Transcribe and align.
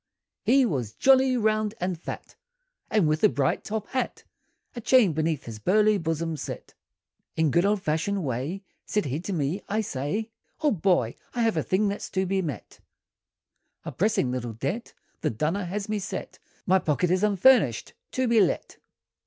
]he 0.51 0.65
WAS 0.65 0.93
jolly, 0.93 1.37
round, 1.37 1.75
and 1.79 2.01
fat, 2.01 2.35
And 2.89 3.07
with 3.07 3.23
a 3.23 3.29
bright 3.29 3.63
top 3.63 3.85
hat, 3.89 4.23
A 4.75 4.81
chain 4.81 5.13
beneath 5.13 5.43
his 5.43 5.59
burly 5.59 5.99
bosom 5.99 6.37
set, 6.37 6.73
In 7.35 7.51
good 7.51 7.65
old 7.67 7.83
fashioned 7.83 8.23
way, 8.23 8.63
Said 8.83 9.05
he 9.05 9.19
to 9.19 9.31
me, 9.31 9.61
"I 9.69 9.81
say 9.81 10.31
Old 10.61 10.81
boy, 10.81 11.13
I 11.35 11.43
have 11.43 11.55
a 11.55 11.61
thing 11.61 11.87
that's 11.87 12.09
to 12.09 12.25
be 12.25 12.41
met, 12.41 12.79
A 13.85 13.91
pressing 13.91 14.31
little 14.31 14.53
debt, 14.53 14.95
The 15.19 15.29
dunner 15.29 15.65
has 15.65 15.87
me 15.87 15.99
set, 15.99 16.39
My 16.65 16.79
pocket 16.79 17.11
is 17.11 17.21
unfurnished, 17.21 17.93
to 18.13 18.27
be 18.27 18.41
let! 18.41 18.77